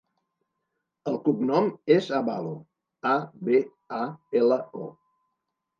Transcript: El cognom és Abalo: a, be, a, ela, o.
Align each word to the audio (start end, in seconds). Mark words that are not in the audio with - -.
El 1.11 1.17
cognom 1.27 1.69
és 1.97 2.09
Abalo: 2.21 2.57
a, 3.13 3.15
be, 3.47 3.63
a, 4.03 4.05
ela, 4.43 4.63
o. 4.87 4.93